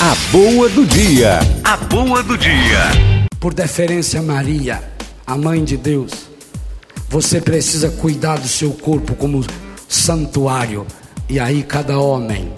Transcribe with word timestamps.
A 0.00 0.14
boa 0.30 0.68
do 0.68 0.86
dia. 0.86 1.40
A 1.64 1.76
boa 1.76 2.22
do 2.22 2.38
dia. 2.38 2.78
Por 3.40 3.52
deferência 3.52 4.20
a 4.20 4.22
Maria, 4.22 4.80
a 5.26 5.36
mãe 5.36 5.64
de 5.64 5.76
Deus, 5.76 6.12
você 7.08 7.40
precisa 7.40 7.90
cuidar 7.90 8.38
do 8.38 8.46
seu 8.46 8.70
corpo 8.70 9.16
como 9.16 9.44
santuário. 9.88 10.86
E 11.28 11.40
aí 11.40 11.64
cada 11.64 11.98
homem 11.98 12.52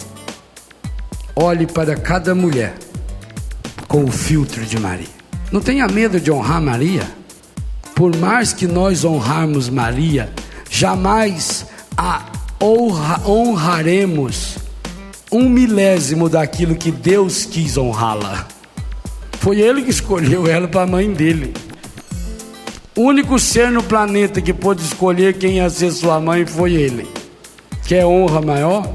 olhe 1.35 1.65
para 1.65 1.95
cada 1.95 2.35
mulher 2.35 2.75
com 3.87 4.03
o 4.03 4.11
filtro 4.11 4.63
de 4.63 4.79
Maria. 4.79 5.09
Não 5.51 5.61
tenha 5.61 5.87
medo 5.87 6.19
de 6.19 6.31
honrar 6.31 6.61
Maria. 6.61 7.09
Por 7.95 8.15
mais 8.17 8.53
que 8.53 8.67
nós 8.67 9.03
honrarmos 9.03 9.67
Maria, 9.67 10.31
jamais 10.69 11.65
a 11.97 12.23
honra, 12.61 13.19
honraremos 13.27 14.60
um 15.31 15.47
milésimo 15.47 16.27
daquilo 16.27 16.75
que 16.75 16.91
Deus 16.91 17.45
quis 17.45 17.77
honrá-la. 17.77 18.45
Foi 19.39 19.61
ele 19.61 19.81
que 19.81 19.89
escolheu 19.89 20.45
ela 20.45 20.67
para 20.67 20.81
a 20.81 20.87
mãe 20.87 21.11
dele. 21.11 21.53
O 22.95 23.03
único 23.03 23.39
ser 23.39 23.71
no 23.71 23.81
planeta 23.81 24.41
que 24.41 24.53
pôde 24.53 24.83
escolher 24.83 25.35
quem 25.37 25.55
ia 25.55 25.69
ser 25.69 25.91
sua 25.91 26.19
mãe 26.19 26.45
foi 26.45 26.73
ele. 26.73 27.07
Quer 27.87 28.05
honra 28.05 28.41
maior? 28.41 28.87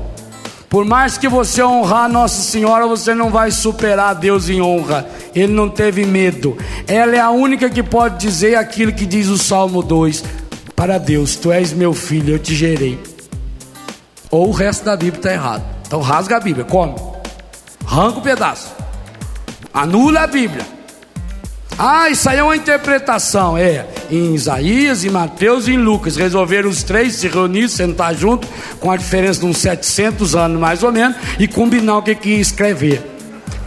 Por 0.68 0.84
mais 0.84 1.16
que 1.16 1.26
você 1.26 1.62
honrar 1.62 2.08
Nossa 2.08 2.42
Senhora, 2.42 2.86
você 2.86 3.14
não 3.14 3.30
vai 3.30 3.50
superar 3.50 4.14
Deus 4.14 4.50
em 4.50 4.60
honra. 4.60 5.08
Ele 5.34 5.52
não 5.52 5.70
teve 5.70 6.04
medo. 6.04 6.56
Ela 6.86 7.16
é 7.16 7.20
a 7.20 7.30
única 7.30 7.70
que 7.70 7.82
pode 7.82 8.18
dizer 8.18 8.56
aquilo 8.56 8.92
que 8.92 9.06
diz 9.06 9.28
o 9.28 9.38
Salmo 9.38 9.82
2: 9.82 10.22
Para 10.74 10.98
Deus, 10.98 11.36
tu 11.36 11.50
és 11.50 11.72
meu 11.72 11.94
filho, 11.94 12.34
eu 12.34 12.38
te 12.38 12.54
gerei. 12.54 12.98
Ou 14.30 14.48
o 14.48 14.52
resto 14.52 14.84
da 14.84 14.96
Bíblia 14.96 15.18
está 15.18 15.32
errado. 15.32 15.75
Então 15.86 16.00
rasga 16.00 16.36
a 16.36 16.40
Bíblia, 16.40 16.64
come. 16.64 16.94
Arranca 17.86 18.16
o 18.16 18.20
um 18.20 18.22
pedaço. 18.22 18.74
Anula 19.72 20.22
a 20.22 20.26
Bíblia. 20.26 20.66
Ah, 21.78 22.08
isso 22.08 22.28
aí 22.28 22.38
é 22.38 22.42
uma 22.42 22.56
interpretação. 22.56 23.56
É, 23.56 23.86
em 24.10 24.34
Isaías, 24.34 25.04
em 25.04 25.10
Mateus 25.10 25.68
e 25.68 25.72
em 25.72 25.78
Lucas. 25.78 26.16
Resolveram 26.16 26.68
os 26.70 26.82
três 26.82 27.14
se 27.14 27.28
reunir, 27.28 27.68
sentar 27.68 28.14
junto, 28.14 28.48
com 28.80 28.90
a 28.90 28.96
diferença 28.96 29.40
de 29.40 29.46
uns 29.46 29.58
700 29.58 30.34
anos 30.34 30.58
mais 30.58 30.82
ou 30.82 30.90
menos, 30.90 31.16
e 31.38 31.46
combinar 31.46 31.98
o 31.98 32.02
que, 32.02 32.14
que 32.14 32.30
ia 32.30 32.40
escrever. 32.40 33.14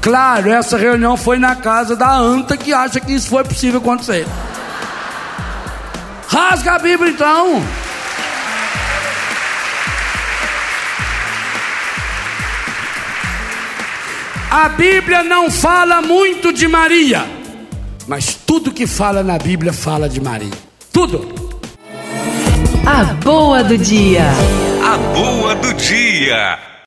Claro, 0.02 0.50
essa 0.50 0.78
reunião 0.78 1.18
foi 1.18 1.38
na 1.38 1.56
casa 1.56 1.96
da 1.96 2.12
anta 2.12 2.56
que 2.56 2.74
acha 2.74 3.00
que 3.00 3.14
isso 3.14 3.30
foi 3.30 3.44
possível 3.44 3.80
acontecer. 3.80 4.26
Rasga 6.28 6.74
a 6.74 6.80
Bíblia 6.80 7.12
então. 7.12 7.62
A 14.52 14.68
Bíblia 14.70 15.22
não 15.24 15.52
fala 15.52 16.02
muito 16.02 16.52
de 16.52 16.68
Maria, 16.68 17.24
mas 18.08 18.34
tudo 18.34 18.72
que 18.72 18.88
fala 18.88 19.22
na 19.22 19.38
Bíblia 19.38 19.72
fala 19.72 20.10
de 20.10 20.20
Maria. 20.20 20.50
Tudo. 20.92 21.52
A 22.84 23.04
boa 23.14 23.64
do 23.64 23.78
dia. 23.78 24.24
A 24.84 24.98
boa 25.14 25.54
do 25.54 25.72
dia. 25.76 26.69